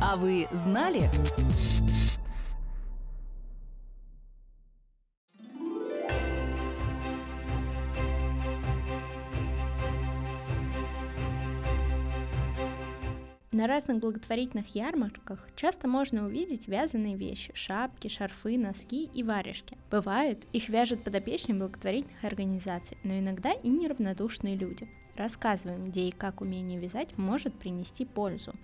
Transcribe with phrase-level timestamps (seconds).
[0.00, 1.02] А вы знали?
[13.50, 19.76] На разных благотворительных ярмарках часто можно увидеть вязаные вещи, шапки, шарфы, носки и варежки.
[19.90, 24.88] Бывают, их вяжут подопечные благотворительных организаций, но иногда и неравнодушные люди.
[25.16, 28.54] Рассказываем, где и как умение вязать может принести пользу.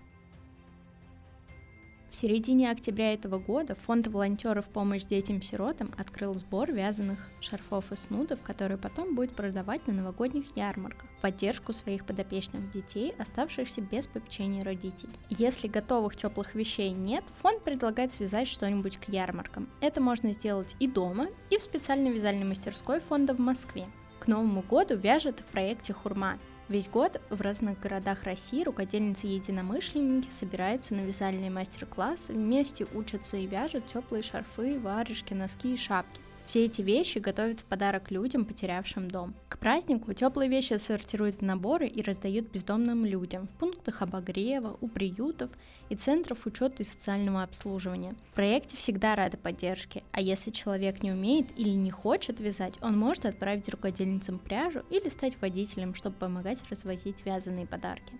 [2.15, 8.41] В середине октября этого года фонд волонтеров «Помощь детям-сиротам» открыл сбор вязаных шарфов и снудов,
[8.41, 14.63] которые потом будет продавать на новогодних ярмарках в поддержку своих подопечных детей, оставшихся без попечения
[14.63, 15.13] родителей.
[15.29, 19.69] Если готовых теплых вещей нет, фонд предлагает связать что-нибудь к ярмаркам.
[19.81, 23.89] Это можно сделать и дома, и в специальной вязальной мастерской фонда в Москве.
[24.21, 29.35] К Новому году вяжет в проекте «Хурма», Весь год в разных городах России рукодельницы и
[29.35, 36.21] единомышленники собираются на вязальные мастер-классы, вместе учатся и вяжут теплые шарфы, варежки, носки и шапки.
[36.47, 39.35] Все эти вещи готовят в подарок людям, потерявшим дом.
[39.65, 45.49] Празднику теплые вещи сортируют в наборы и раздают бездомным людям в пунктах обогрева, у приютов
[45.89, 48.15] и центров учета и социального обслуживания.
[48.31, 52.99] В проекте всегда рады поддержке, а если человек не умеет или не хочет вязать, он
[52.99, 58.13] может отправить рукодельницам пряжу или стать водителем, чтобы помогать развозить вязаные подарки.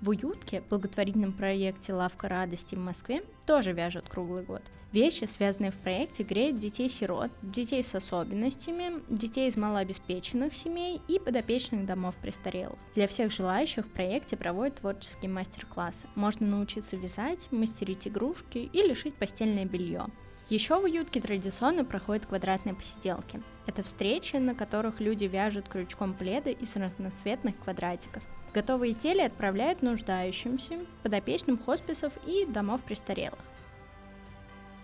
[0.00, 4.62] В Уютке, благотворительном проекте «Лавка радости» в Москве, тоже вяжут круглый год.
[4.92, 11.86] Вещи, связанные в проекте, греют детей-сирот, детей с особенностями, детей из малообеспеченных семей и подопечных
[11.86, 12.78] домов престарелых.
[12.94, 16.06] Для всех желающих в проекте проводят творческие мастер-классы.
[16.14, 20.08] Можно научиться вязать, мастерить игрушки или шить постельное белье.
[20.50, 23.40] Еще в уютке традиционно проходят квадратные посиделки.
[23.66, 28.22] Это встречи, на которых люди вяжут крючком пледы из разноцветных квадратиков.
[28.52, 33.38] Готовые изделия отправляют нуждающимся, подопечным хосписов и домов престарелых.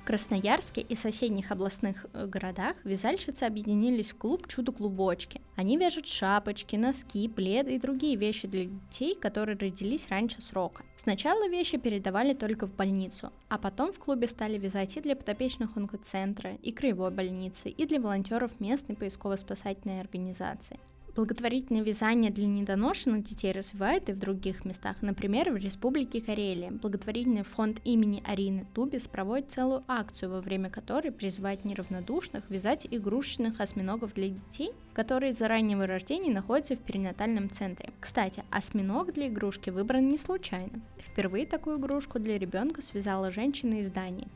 [0.08, 5.42] Красноярске и соседних областных э, городах вязальщицы объединились в клуб «Чудо-клубочки».
[5.54, 10.82] Они вяжут шапочки, носки, пледы и другие вещи для детей, которые родились раньше срока.
[10.96, 15.76] Сначала вещи передавали только в больницу, а потом в клубе стали вязать и для подопечных
[15.76, 20.80] онкоцентра, и краевой больницы, и для волонтеров местной поисково-спасательной организации.
[21.18, 26.70] Благотворительное вязание для недоношенных детей развивают и в других местах, например, в Республике Карелия.
[26.70, 33.60] Благотворительный фонд имени Арины Тубис проводит целую акцию, во время которой призывает неравнодушных вязать игрушечных
[33.60, 37.90] осьминогов для детей, которые за раннего рождения находятся в перинатальном центре.
[37.98, 40.80] Кстати, осьминог для игрушки выбран не случайно.
[40.98, 44.28] Впервые такую игрушку для ребенка связала женщина из Дании.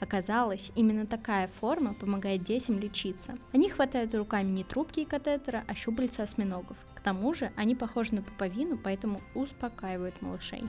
[0.00, 3.36] Оказалось, именно такая форма помогает детям лечиться.
[3.52, 6.76] Они хватают руками не трубки и катетера, а щупальца осьминогов.
[6.94, 10.64] К тому же они похожи на пуповину, поэтому успокаивают малышей.